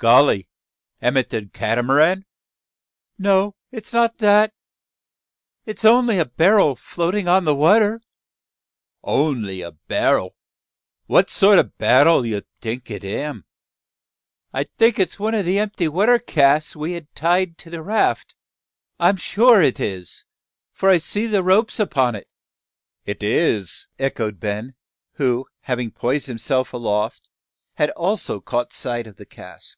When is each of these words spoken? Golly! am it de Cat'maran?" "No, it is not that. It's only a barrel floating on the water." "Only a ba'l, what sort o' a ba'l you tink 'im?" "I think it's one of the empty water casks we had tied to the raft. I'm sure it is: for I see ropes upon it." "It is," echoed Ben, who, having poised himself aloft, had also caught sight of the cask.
Golly! 0.00 0.46
am 1.02 1.16
it 1.16 1.30
de 1.30 1.46
Cat'maran?" 1.46 2.24
"No, 3.18 3.56
it 3.72 3.84
is 3.84 3.92
not 3.92 4.18
that. 4.18 4.54
It's 5.66 5.84
only 5.84 6.20
a 6.20 6.24
barrel 6.24 6.76
floating 6.76 7.26
on 7.26 7.42
the 7.44 7.54
water." 7.56 8.00
"Only 9.02 9.60
a 9.60 9.72
ba'l, 9.72 10.36
what 11.06 11.28
sort 11.30 11.58
o' 11.58 11.62
a 11.62 11.64
ba'l 11.64 12.24
you 12.24 12.42
tink 12.60 12.88
'im?" 13.02 13.44
"I 14.52 14.66
think 14.78 15.00
it's 15.00 15.18
one 15.18 15.34
of 15.34 15.44
the 15.44 15.58
empty 15.58 15.88
water 15.88 16.20
casks 16.20 16.76
we 16.76 16.92
had 16.92 17.12
tied 17.16 17.58
to 17.58 17.68
the 17.68 17.82
raft. 17.82 18.36
I'm 19.00 19.16
sure 19.16 19.60
it 19.60 19.80
is: 19.80 20.24
for 20.72 20.90
I 20.90 20.98
see 20.98 21.26
ropes 21.26 21.80
upon 21.80 22.14
it." 22.14 22.28
"It 23.04 23.24
is," 23.24 23.88
echoed 23.98 24.38
Ben, 24.38 24.76
who, 25.14 25.48
having 25.62 25.90
poised 25.90 26.28
himself 26.28 26.72
aloft, 26.72 27.28
had 27.74 27.90
also 27.96 28.40
caught 28.40 28.72
sight 28.72 29.08
of 29.08 29.16
the 29.16 29.26
cask. 29.26 29.76